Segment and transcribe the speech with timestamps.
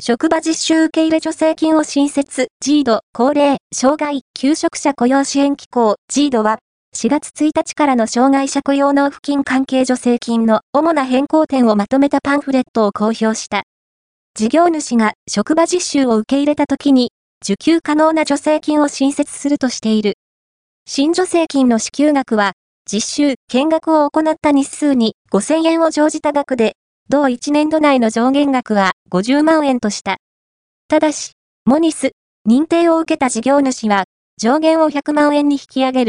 [0.00, 6.60] 職場実習受け入れ助成金を新設、ジード、高齢、障害、求職者雇用支援機構、ジードは、
[6.96, 13.64] 4月1日からの障害者雇用納付金関係助成金の主な変更点をまとめたパンフレットを公表した。
[14.34, 17.10] 事業主が職場実習を受け入れた時に、
[17.44, 20.14] 受給可能な助成金を新設するとしている。
[20.86, 22.52] 新助成金の支給額は、
[22.90, 26.76] 実習、見学を行った日数に5000円を乗じた額で、
[27.10, 30.18] 同1年度内の上限額は50万円とした。
[30.88, 31.32] ただし、
[31.64, 32.12] モニス、
[32.46, 34.04] 認定を受けた事業主は、
[34.36, 36.06] 上限を100万円に引き上げる。